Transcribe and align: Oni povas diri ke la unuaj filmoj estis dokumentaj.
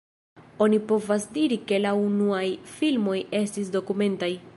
Oni 0.65 0.79
povas 0.91 1.27
diri 1.35 1.59
ke 1.71 1.79
la 1.83 1.91
unuaj 2.07 2.45
filmoj 2.79 3.19
estis 3.41 3.71
dokumentaj. 3.77 4.31